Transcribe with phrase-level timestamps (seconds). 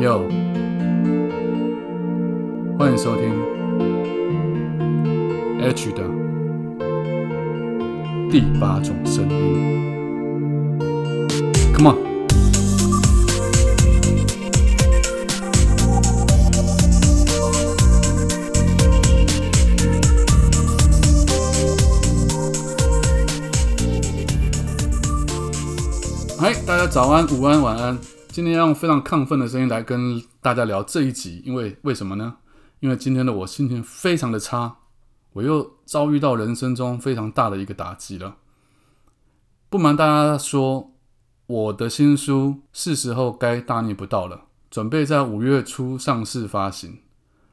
[0.00, 0.22] Yo，，
[2.78, 3.34] 欢迎收听
[5.60, 6.04] H 的
[8.30, 10.78] 第八种声音。
[11.74, 11.96] Come on！
[26.38, 27.98] 嗨，大家早安、午安、晚安。
[28.38, 32.36] 今天要用非常亢奋的声音来跟大家聊这一集，因为为什么呢？
[32.78, 34.76] 因为今天的我心情非常的差，
[35.32, 38.36] 我又遭遇到人生中非常大的一个打击了。
[39.68, 40.92] 不瞒大家说，
[41.48, 47.00] 我的新书是时候该大逆不道了，准备在五月初上市发行。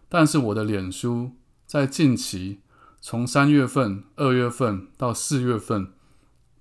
[0.07, 1.31] 但是我的脸书
[1.65, 2.59] 在近期，
[3.01, 5.93] 从三月份、二月份到四月份，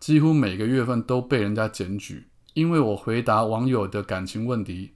[0.01, 2.29] 几乎每个月份都被人家检举。
[2.54, 4.92] 因为我回答网友的感情问题，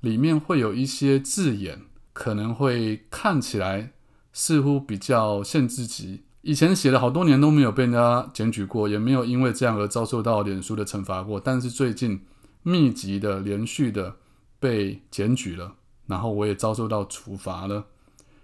[0.00, 3.92] 里面会有一些字眼，可能会看起来
[4.32, 6.22] 似乎比较限制级。
[6.42, 11.38] 以前写了好多年都没有被人家检举过，也没有因为这样而遭受到脸书的惩罚过。
[11.38, 12.24] 但是最近
[12.62, 14.16] 密集的、连续的
[14.58, 15.74] 被检举了，
[16.06, 17.86] 然后我也遭受到处罚了。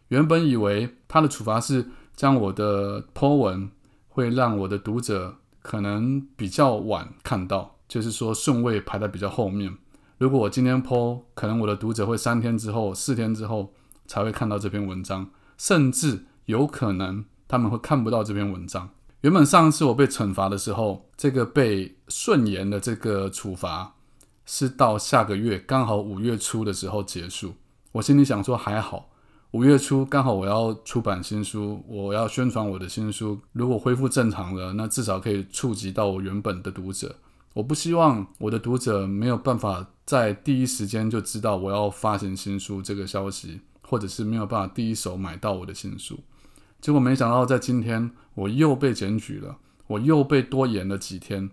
[0.08, 3.70] 原本以为他的处罚是将我的 po 文
[4.08, 7.75] 会让我的读者可能比较晚看到。
[7.88, 9.76] 就是说顺位排在比较后面。
[10.18, 13.72] 如果我今天 po，可能我的读者会三天之后、四天之后
[14.06, 18.88] 才会看到这篇文章，甚至有可能他们会看不到这篇文章。
[19.20, 23.94] 原本上次我被惩罚的时候，这个被顺延的这个处罚
[24.44, 27.54] 是到下个月，刚好五月初的时候结束。
[27.92, 29.10] 我心里想说还好，
[29.50, 33.40] 五月初刚好我要出版新书，我要宣传我的新书。
[33.52, 37.16] 如果恢复正常了，那至少可以触及到我原本的读者。
[37.56, 46.20] 我不希望我的读者没有办法在第一时间就知道我要发行新书这个消息，或者是没有办法第一手买到我的新书。
[46.82, 51.48] 结果没想到在今天我又被检举了，我又被多延了几天。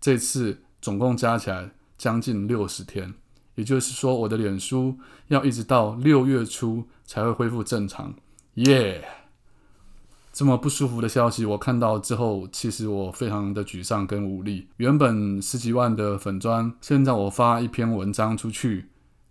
[0.00, 3.14] 这次总共加起来将近六十天，
[3.54, 4.98] 也就是说我的脸书
[5.28, 8.12] 要一直到六月初才会恢复正常。
[8.54, 9.08] 耶！
[10.38, 14.68] 这么不舒服的消息，我看到之后，其实我非常的沮丧跟无力。
[14.76, 18.86] 原本十几万的粉砖，现在我发一篇文章出去，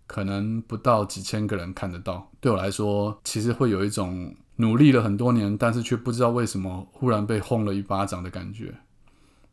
[0.06, 2.30] 可能不到几千个人看得到。
[2.40, 8.74] 对我来说，其实会有一种努力了很多年，但是却不知道为什么忽然被轰了一巴掌的感觉。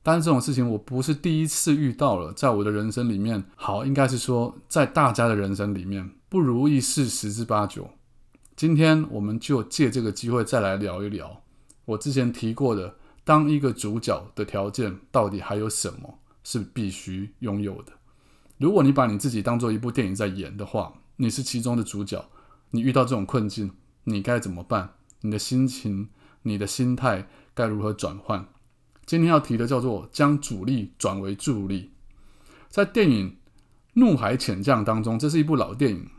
[0.03, 7.91] 但是这种事情我不是第一次遇到了，在我的人生里面，好，应该是说在大家的人生里面，不如意事十之八九。
[8.57, 11.43] 今天我们就借这个机会再来聊一聊。
[11.85, 17.93] 我之前提过的，当一个主角的条件到底还有什么是必须拥有的？
[18.57, 22.25] 如果你把你自己当做一部电影在演的话，你是其中的主角，
[22.71, 23.71] 你遇到这种困境，
[24.05, 24.93] 你该怎么办？
[25.21, 26.09] 你的心情、
[26.43, 28.47] 你的心态该如何转换？
[29.05, 31.91] 今天要提的叫做将主力转为助力。
[32.69, 33.29] 在电影
[33.93, 36.09] 《怒海潜将》当中，这是一部老电影，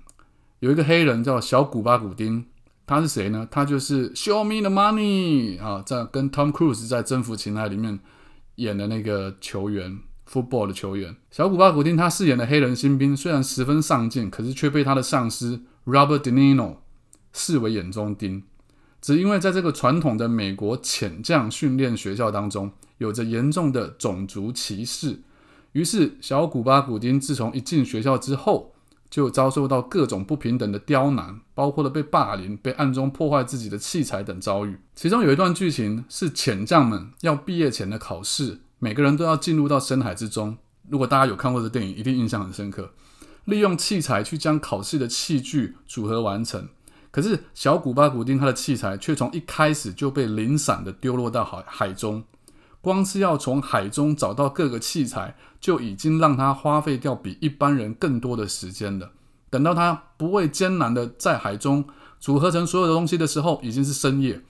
[0.61, 2.47] 有一个黑人叫小古巴古丁。
[2.87, 3.49] 他是谁呢？
[3.51, 7.99] 他就是 Show Me the Money 啊，在跟 Tom Cruise 在《征服情爱》里面
[8.55, 9.99] 演的那个球员
[10.31, 11.97] ，football 的球员小古巴古丁。
[11.97, 16.77] 他饰演的黑人新兵虽然十分上进，可是却被他的上司 Robert De Niro
[17.33, 18.45] 视为眼中钉。
[19.01, 25.23] 只因为在这个传统的美国潜将训练学校当中，有着严重的种族歧视，
[25.73, 28.75] 于是小古巴古丁自从一进学校之后。
[29.11, 34.79] 就遭受到各种不平等的刁难，包括了被霸凌、被暗中破坏自己的器材等遭遇。
[34.95, 40.57] 其中有一段剧情是潜将们要毕业前的考试，每个人都要进入到深海之中。
[40.89, 42.93] 如果大家有看过这电影，一定印象很深刻。
[43.45, 46.69] 利用器材去将考试的器具组合完成，
[47.11, 52.25] 可是小古巴古丁他的器材却从一开始就被零散的丢落到海海中。
[52.87, 59.11] 光是要从海中找到各个器材，就已经让他花费掉比一般人更多的时间了。
[59.51, 61.85] 等到他不畏艰难的在海中
[62.21, 64.41] 组合成所有的东西的时候，已经是深夜，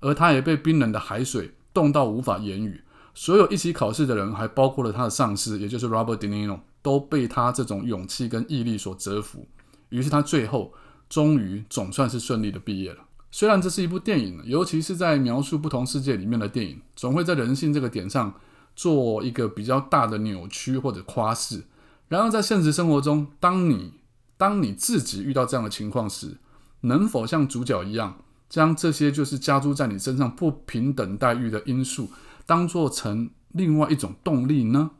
[0.00, 2.82] 而他也被冰冷的海水冻到无法言语。
[3.14, 9.46] 所有一起考试的人，还包括了他的上司，也就是 Robert De Niro，都被他这种勇气跟毅力所折服。
[9.88, 10.74] 于是他最后
[11.08, 13.05] 终于总算是顺利的毕业了。
[13.36, 18.32] 虽然这是一部电影，尤其是在描述不同世界里面的电影，总会在人性这个点上
[18.74, 21.64] 做一个比较大的扭曲或者夸饰。
[22.08, 23.92] 然而，在现实生活中，当你
[24.38, 26.38] 当你自己遇到这样的情况时，
[26.80, 28.16] 能否像主角一样，
[28.48, 32.08] 将这些就是加诸在你身上不平等待遇的因素，
[32.46, 34.92] 当做成另外一种动力呢？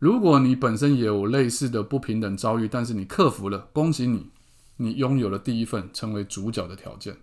[0.00, 4.30] 如果你本身也有类似的不平等遭遇，但是你克服了，恭喜你，
[4.82, 7.14] 你拥有了第一份成为主角的条件。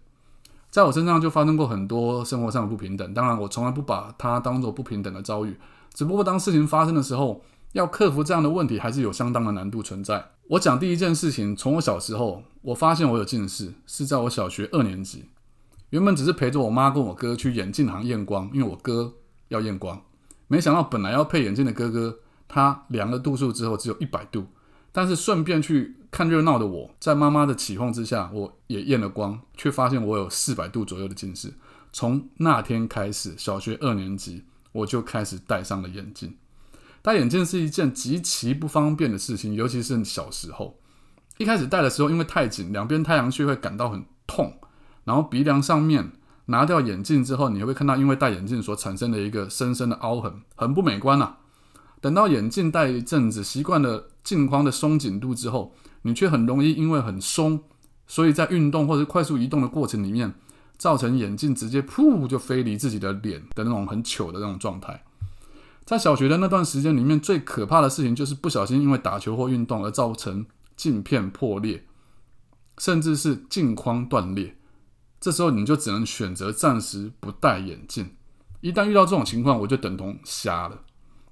[0.69, 5.57] 在我身上就发生过很多生活上的不平等，当然我从来不把它当做不平等的遭遇，
[5.93, 7.41] 只不过当事情发生的时候，
[7.73, 10.31] 要克服这样的问题还是有相当的难度存在。
[10.49, 15.25] 我讲第一件事情，从我小时候，我发现我有近视，是在我小学二年级。
[15.89, 19.13] 原本只是陪着我妈跟我哥去眼镜行验光，因为我哥
[19.47, 20.01] 要验光，
[20.47, 24.45] 没想到本来要配眼镜的哥哥，他量了度数之后只有一百度，
[24.91, 31.53] 但是顺便去看热闹的我，在妈妈的起哄之下，我也验了光，却发现我有四百度左右的近视。
[31.91, 36.35] 从那天开始，小学二年级我就开始戴上了眼镜。
[37.01, 40.79] 戴眼镜是一件极其不方便的事情，尤其是小时候。
[41.37, 44.59] 一开始戴的时候，因为太紧，两边太阳穴会感到很痛。
[45.05, 46.11] 然后鼻梁上面
[46.47, 51.37] 拿掉眼镜之后，你会看到因为戴眼镜所产生的一个深深的凹痕，很不美观呐。
[52.01, 55.73] 等到眼镜戴一阵子，习惯了镜框的松紧度之后，
[56.07, 57.61] 你却很容易因为很松，
[58.07, 60.33] 所以在运动或者快速移动的过程里面，
[60.77, 65.03] 造成眼镜直接噗就飞离自己的脸的那种很糗的那种状态。
[65.83, 70.45] 在小学的那段时间里面，最可怕的事情就是不小心因为打球或运动而造成
[70.75, 71.83] 镜片破裂，
[72.77, 74.55] 甚至是镜框断裂。
[75.19, 78.11] 这时候你就只能选择暂时不戴眼镜。
[78.61, 80.81] 一旦遇到这种情况，我就等同瞎了。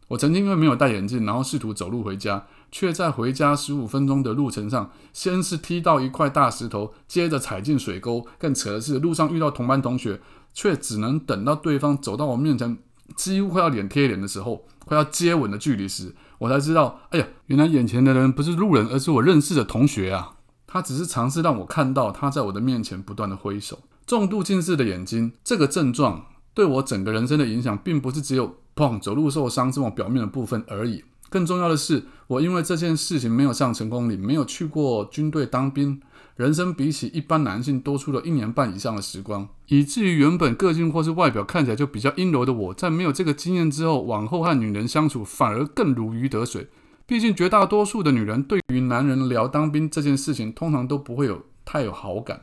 [0.07, 8.25] 我曾经因为没有戴眼镜，然后试图走路回家，却在回家十五分钟的路程上，先是踢到一块大石头，接着踩进水沟。
[8.37, 10.21] 更扯的是，路上遇到同班同学，
[10.53, 12.77] 却只能等到对方走到我面前。
[13.15, 20.33] 几乎快要脸贴脸的时候，快要接吻的距离时，我才知道，哎呀，原来眼前的人不是路人，而是我认识的同学啊！
[20.67, 23.79] 他只是尝试让我看到他在我的面前不断的挥手。
[24.05, 31.03] 重度近视的眼睛这个症状，对我整个人生的影响，并不是只有砰走路受伤这种表面的部分而已。
[31.29, 36.01] 更重要的是，我因为这件事情没有上成功岭，没有去过军队当兵。
[36.35, 46.67] 人生比起一般男性多出了一年半以上的时光，以至于原本个性或是外表看起来就比较阴柔的我，在没有这个经验之后，往后和女人相处反而更如鱼得水。
[47.05, 52.41] 毕竟绝大多数的女人对于男人聊当兵这件事情，通常都不会有太有好感。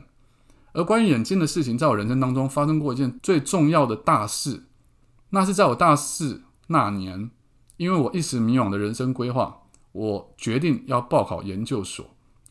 [0.71, 4.63] 而关于眼睛的事情，在我人生当中发生过一件最重要的大事，
[5.33, 7.31] 那是在我大四那年，
[7.77, 12.05] 因为我一时迷惘的人生规划，我决定要报考研究所。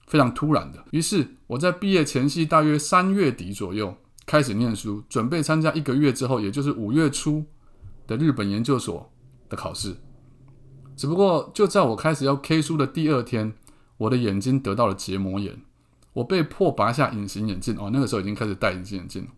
[0.08, 3.96] 非常突然的，于是我在毕业前夕，大约三月底左右
[4.26, 7.46] 开始念书，准备参加一个月之后，也就是五月初
[8.06, 9.10] 的日本研究所
[9.48, 9.96] 的考试。
[10.96, 13.54] 只不过就在我开始要 K 书的第二天，
[13.96, 15.62] 我的眼睛得到了结膜炎，
[16.14, 17.78] 我被迫拔下隐形眼镜。
[17.78, 19.30] 哦，那个时候已经开始戴隐形眼镜了。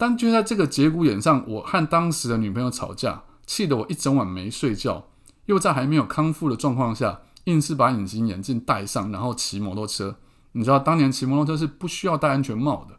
[0.00, 5.08] 但就在这个节骨眼上，我和当时的女朋友吵架，气得我一整晚没睡觉，
[5.44, 7.20] 又在还没有康复的状况下。
[7.44, 10.16] 硬是把隐形眼镜戴上，然后骑摩托车。
[10.52, 12.96] 你知道当年骑摩托车是不需要戴安全帽的。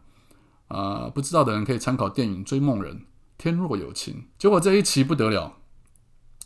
[0.75, 2.97] 啊，不知道的人可以参考电影《追梦人》，
[3.37, 4.25] 天若有情。
[4.37, 5.53] 结果这一骑不得了，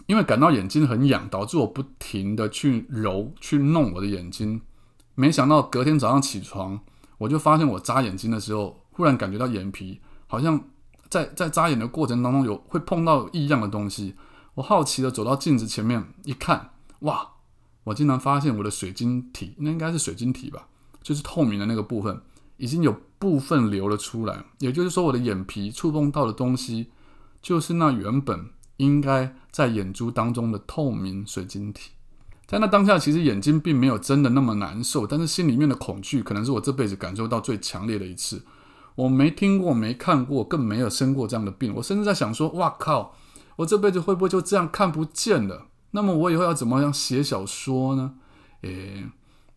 [0.07, 4.61] 因为感到眼睛很痒，导致我不停的去揉、去弄我的眼睛。
[5.15, 6.79] 没想到隔天早上起床，
[7.17, 10.63] 我就发现我眨眼睛的时候，忽然感觉到眼皮好像
[11.09, 14.15] 在在眨眼的过程当中有会碰到异样的东西。
[14.55, 17.31] 我好奇的走到镜子前面一看，哇！
[17.83, 20.67] 我竟然发现我的水晶体，那应该是水晶体吧，
[21.03, 22.19] 就是透明的那个部分，
[22.57, 24.43] 已经有部分流了出来。
[24.59, 26.87] 也就是说，我的眼皮触碰到的东西，
[27.41, 31.91] 就是那原本应该在眼珠当中的透明水晶体。
[32.47, 38.43] 在那当下，其实眼睛并没有真的那么难受，但是心里面的恐惧，可能是我这辈子感受到最强烈的一次。
[38.95, 41.73] 我没听过，没看过，更没有生过这样的病。
[41.75, 43.13] 我甚至在想说，哇靠，
[43.57, 45.67] 我这辈子会不会就这样看不见了？
[45.91, 48.15] 那么我以后要怎么样写小说呢？
[48.61, 49.05] 诶，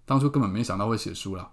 [0.04, 1.50] 当初根本没想到会写书啦。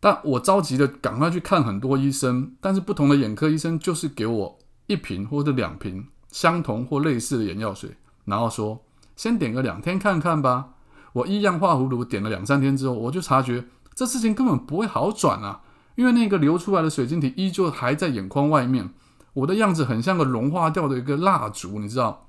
[0.00, 8.84] 但我着急的赶快去看很多医生，但是不同的眼科医生就是给我一瓶或者两瓶相同或类似的眼药水，然后说
[9.16, 10.70] 先点个两天看看吧。
[11.14, 15.62] 我一样画葫芦点了两三天之后，我就察觉这事情根本不会好转啊，
[15.94, 18.90] 因为那个流出来的水晶体依旧还在眼眶外面，
[19.32, 22.28] 我的样子很像个融化掉的一个蜡烛，你知道。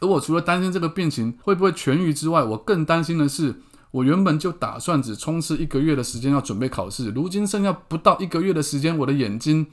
[0.00, 3.62] 而我除了担心这个病情会不会痊愈之外，我更担心的是，
[3.92, 9.66] 我原本就打算只冲刺一个月的时间要准备考试，如今剩下不到一个月的时间，我的眼睛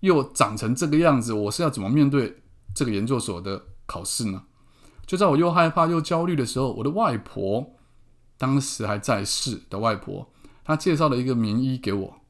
[0.00, 2.42] 又长成这个样子，我是要怎么面对
[2.74, 4.42] 这个研究所的考试呢？
[5.06, 7.74] 就在我又害怕又焦虑的时候，我的外婆
[8.36, 10.30] 当时还在世的外婆，
[10.64, 12.20] 她介绍了一个名医给我，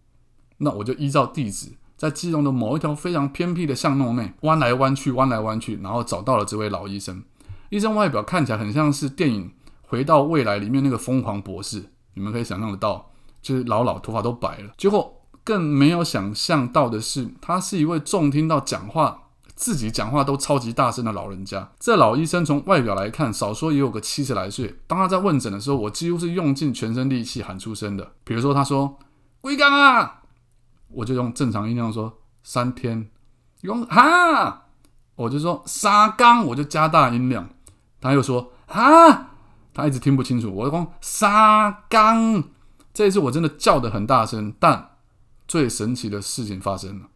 [0.58, 1.72] 那我就依照地址。
[1.96, 7.22] 在基隆的某一条非常偏僻的巷弄内，弯来弯去，弯来弯去，然后找到了这位老医生。
[7.70, 9.46] 医生外表看起来很像是电影
[9.82, 11.84] 《回到未来》里面那个疯狂博士，
[12.14, 13.10] 你们可以想象得到，
[13.42, 14.70] 就是老老头发都白了。
[14.76, 19.22] 结果更没有想象到的是，他是一位重听到讲话。
[19.56, 24.78] 自己讲话都超级大声的老人家，这老医生从外表来看，少说也有个七十来岁。
[24.86, 28.12] 当他在问诊的时候，我几乎是用尽全身力气喊出声的。
[28.22, 28.96] 比如说，他说
[29.42, 30.17] “龟缸啊”，
[30.88, 33.11] 我就用正常音量说“三天”，
[33.62, 34.66] 用哈，
[35.14, 37.49] 我就说“沙缸”，我就加大音量。
[38.00, 39.30] 他又说“哈”，
[39.75, 40.52] 他一直听不清楚。
[40.54, 42.45] 我讲“沙缸”，
[42.95, 44.54] 这一次我真的叫的很大声。
[44.59, 44.90] 但
[45.47, 47.07] 最神奇的事情发生了，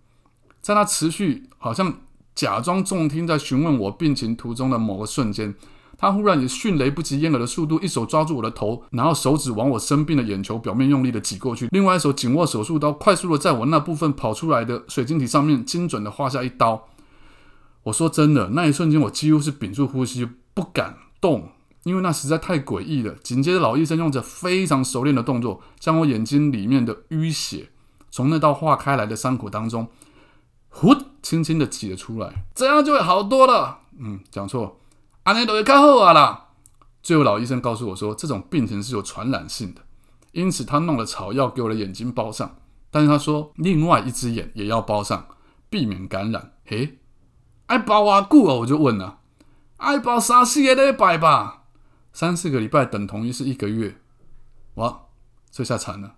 [0.60, 1.94] 在他持续好像。
[2.34, 5.54] 假装重听，在询问我病情途中的某个瞬间，
[6.02, 16.88] 他忽然以迅雷不及掩耳的速度，一手抓住我的头，然后手指往我生病的眼球表面用力的挤过去，另外一手紧握手术刀，快速的在我那部分跑出来的水晶体上面精准的划下一刀。
[17.84, 21.50] 我说真的，那一瞬间我几乎是屏住呼吸，不敢动，
[21.84, 23.14] 因为那实在太诡异了。
[23.22, 27.68] 紧接着，老医生用着非常熟练的动作，将我眼睛里面的淤血
[28.10, 29.86] 从那道划开来的伤口当中。
[30.68, 33.82] 呼，轻轻的挤了出来，这样就会好多了。
[34.00, 34.80] 嗯，讲错，
[35.24, 36.48] 安内都会看好啊啦。
[37.02, 39.82] 最后老医生告诉我说，这种病情是有传染性的，
[40.32, 42.56] 因此他弄了草药给我的眼睛包上，
[42.90, 45.26] 但是他说另外一只眼也要包上，
[45.68, 46.52] 避免感染。
[46.64, 46.98] 嘿，
[47.66, 48.54] 爱包啊久啊？
[48.54, 49.18] 我就问了，
[49.78, 51.64] 爱包三四个礼拜吧？
[52.12, 53.98] 三四个礼拜等同于是一个月。
[54.74, 55.02] 哇，
[55.50, 56.14] 这下惨了。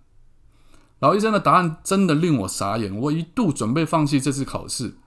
[0.99, 4.97] 老医生的答案真的令我傻眼，我一度准备放弃这次考试，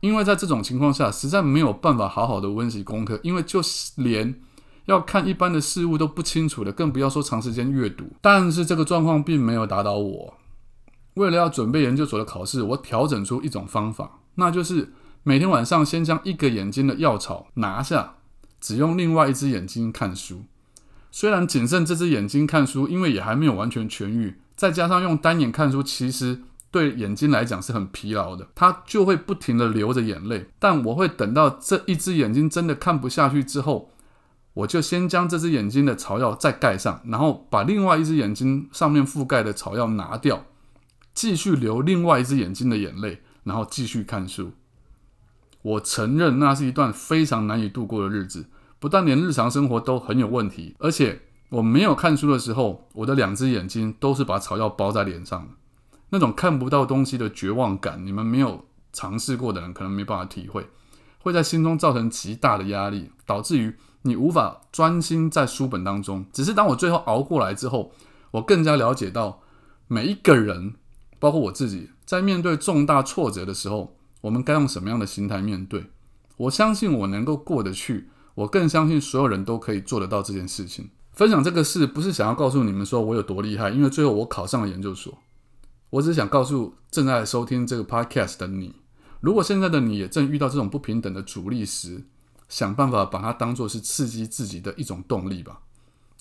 [0.00, 3.60] 因为在这种情况下实在没有办法好好的温习功课，因为就
[3.96, 4.40] 连
[4.84, 8.04] 要看一般的事物都不清楚的，更不要说长时间阅读。
[8.20, 10.34] 但是这个状况并没有打倒我，
[11.14, 18.16] 为了要准备研究所的考试，我调整出一种方法，那就是每天晚上先将一个眼睛的药草拿下，
[18.60, 20.44] 只用另外一只眼睛看书。
[21.10, 24.36] 虽然仅剩这只眼睛看书，因为也还没有完全痊愈。
[24.54, 26.42] 再加上用单眼看书，其实
[26.76, 30.50] 对眼睛来讲是很疲劳的，它就会不停的流着眼泪。
[30.58, 33.90] 但我会等到这一只眼睛真的看不下去之后，
[34.52, 40.44] 我就先将这只眼睛的草药再盖上，然后把另外一只眼睛上面覆盖的草药拿掉，
[41.14, 44.52] 继续流另外一只眼睛的眼泪，然后继续看书。
[45.62, 48.44] 我承认那是一段非常难以度过的日子，
[48.78, 51.22] 不但连日常生活都很有问题，而且。
[51.48, 55.54] 我没有看书的时候，我的两只眼睛都是把草药包在脸上的，
[56.10, 60.68] 那种看不到东西的绝望感，你们没有尝试过的人可能没办法体会，
[61.18, 66.24] 会在心中造成极大的压力，导致于你无法专心在书本当中。
[66.32, 67.92] 只是当我最后熬过来之后，
[68.30, 69.42] 我更加了解到
[69.88, 70.74] 每一个人，
[71.18, 75.86] 包括我自己，在面对重大挫折的时候，我们该用什么样的心态面对。
[76.36, 80.90] 我相信我能够过得去，我更相信所有人都可以做得到这件事情。
[81.12, 85.16] 分享这个事不是想要告诉你们说我有多厉害，因为最后我考上了研究所。
[85.96, 88.74] 我只想告诉正在收听这个 podcast 的你，
[89.20, 92.04] 如果现在的你也正遇到这种不平等的阻力时，
[92.48, 95.62] 想办法把它当做是刺激自己的一种动力吧。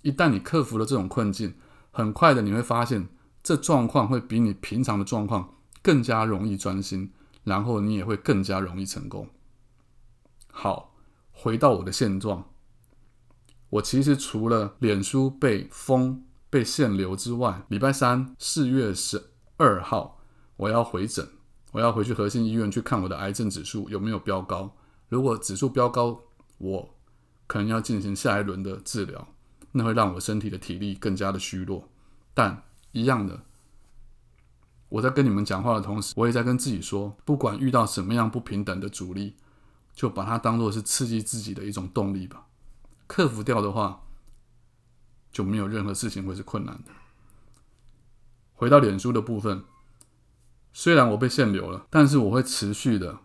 [0.02, 1.56] 一旦你克服了这种困境，
[1.92, 3.10] 很快的你会发现，
[3.44, 7.12] 这状况会比你平常的状况更加容易专心，
[7.44, 9.28] 然后你也会更加容易成功。
[10.50, 10.96] 好，
[11.32, 12.46] 回到我的现状。
[13.72, 20.22] 我其实除了脸书被封、被限流之外，礼拜三四月十二号
[20.58, 21.28] 我要回诊，
[21.72, 24.76] 我要回去核心医院去看我的癌症指数有没有飙高。
[25.10, 26.22] 如果指数飙高，
[26.58, 26.96] 我
[27.48, 29.28] 可能要进行下一轮的治疗，
[29.72, 31.88] 那会让我身体的体力更加的虚弱。
[32.34, 33.44] 但一样的，
[34.90, 39.36] 我在跟你们讲话的同时，我也在跟自己说，不管遇到什么样不平等的阻力，
[39.94, 42.48] 就把它当做是刺激自己的一种动力吧。
[43.08, 44.04] 克服掉的话，
[45.32, 46.92] 就没有任何事情会是困难的。
[48.56, 49.64] 回到脸书的部分，
[50.74, 53.20] 虽然我被限流了，但是我会持续的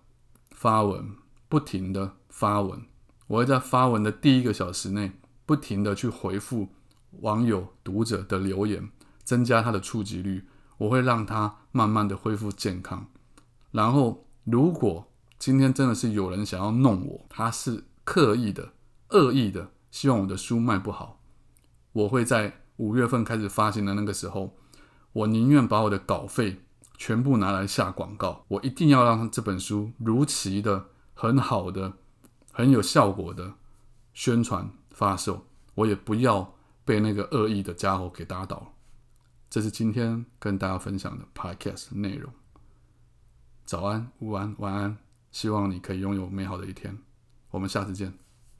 [0.51, 1.17] 发文，
[1.49, 2.83] 不停的发文。
[3.29, 5.13] 我会在发文的第一个小时内，
[5.47, 6.69] 不停的去回复
[7.21, 8.91] 网友、读者的留言，
[9.23, 10.47] 增加他的触及率。
[10.79, 13.07] 我会让他慢慢的恢复健康。
[13.71, 18.73] 然后，如果今天真的是有人想要弄我，他是刻意的。
[19.11, 21.21] 恶意的希望我的书卖不好，
[21.93, 24.57] 我会在五月份开始发行的那个时候，
[25.13, 26.63] 我宁愿把我的稿费
[26.97, 31.95] 全部拿来下广告，我一定要让这本书如期的、很好的、
[32.53, 33.55] 很有效果的
[34.15, 38.75] 宣传发售，我也不要被那个恶意的家伙给打倒。
[39.49, 42.33] 这是今天跟大家分享的 podcast 内容。
[43.65, 44.99] 早安、午安、晚安，
[45.33, 46.99] 希望你可以拥有美好的一天。
[47.51, 48.30] 我们下次见。